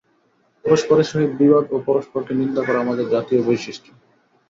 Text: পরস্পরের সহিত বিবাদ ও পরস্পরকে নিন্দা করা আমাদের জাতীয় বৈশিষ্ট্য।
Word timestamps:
পরস্পরের 0.65 1.09
সহিত 1.11 1.31
বিবাদ 1.41 1.65
ও 1.71 1.77
পরস্পরকে 1.87 2.33
নিন্দা 2.33 2.61
করা 2.67 2.79
আমাদের 2.81 3.05
জাতীয় 3.09 3.41
বৈশিষ্ট্য। 3.47 3.89